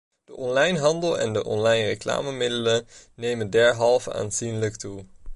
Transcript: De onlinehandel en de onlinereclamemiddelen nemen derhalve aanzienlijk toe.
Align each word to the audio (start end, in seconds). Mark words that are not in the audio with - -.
De 0.23 0.35
onlinehandel 0.35 1.19
en 1.19 1.33
de 1.33 1.43
onlinereclamemiddelen 1.43 2.87
nemen 3.15 3.49
derhalve 3.49 4.13
aanzienlijk 4.13 4.75
toe. 4.77 5.05